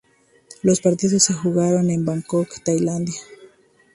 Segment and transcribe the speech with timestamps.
[0.63, 3.21] Los partidos se jugaron en Bangkok, Tailandia.